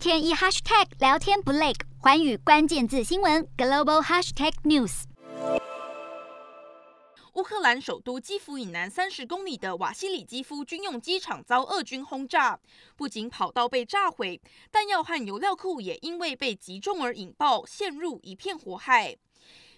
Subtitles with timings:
[0.00, 5.02] 天一 hashtag 聊天不累，环宇关键字新闻 global hashtag news。
[7.34, 12.58] 乌克兰首都基辅以南三十公里的瓦西里基夫军用机场遭俄军轰炸，
[12.96, 14.40] 不仅跑道被炸毁，
[14.72, 19.18] 弹药和油料库也因为被击中而引爆，陷入一片火海。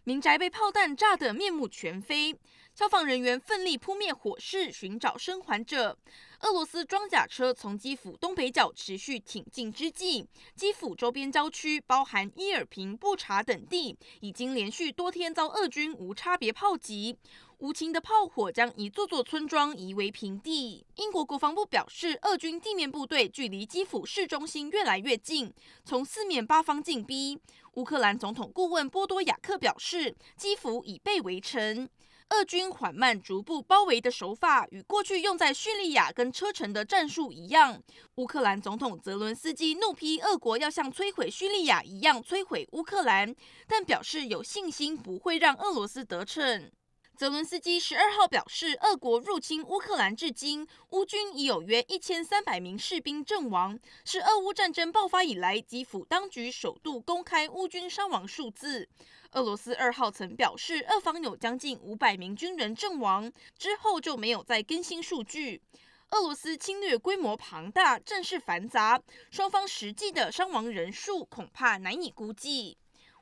[0.05, 2.35] 民宅被炮弹炸得面目全非，
[2.75, 5.97] 消防人员奋力扑灭火势，寻找生还者。
[6.41, 10.27] 俄罗斯装甲车从基辅东北角持续挺进之际，
[10.57, 17.17] 基辅周边郊区，包含伊尔平、布查等地，已经连续多天遭俄军无差别炮击。
[17.63, 20.85] 无情的炮火将一座座村庄夷为平地。
[20.97, 25.55] 英国国防部表示，俄军地面部队距离基辅市中心越来越近，
[25.85, 27.41] 从四面八方进逼。
[27.75, 31.89] 乌克兰总统顾问波多亚克表示，基辅已被围城。
[32.31, 37.81] 俄军缓慢逐步包围的手法与过去用在叙利亚跟车臣的战术一样。
[38.17, 43.33] 乌克兰总统泽伦斯基怒批俄国要像摧毁叙利亚一样摧毁乌克兰，
[43.69, 46.69] 但表示有信心不会让俄罗斯得逞。
[47.17, 58.89] 泽伦斯基十二号表示，俄国入侵乌克兰至今，乌军已有约一千三百名士兵阵亡，是俄乌战争爆发以来基辅当局首度公开乌军伤亡数字。
[59.33, 65.63] 俄罗斯二号曾表示，俄方有将近五百名军人阵亡，之后就没有再更新数据。
[66.11, 72.77] 俄罗斯侵略规模庞大，战事繁杂，双方实际的伤亡人数恐怕难以估计。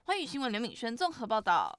[0.05, 1.79] 欢迎新闻刘敏轩综合报道。